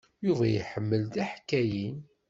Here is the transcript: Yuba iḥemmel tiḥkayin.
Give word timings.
Yuba 0.25 0.45
iḥemmel 0.49 1.03
tiḥkayin. 1.13 1.97